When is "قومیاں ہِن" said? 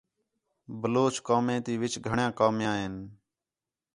2.39-2.95